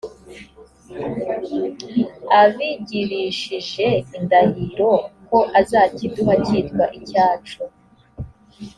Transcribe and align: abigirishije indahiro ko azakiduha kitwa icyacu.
abigirishije 2.41 3.87
indahiro 4.17 4.91
ko 5.27 5.37
azakiduha 5.59 6.33
kitwa 6.45 6.85
icyacu. 6.97 7.59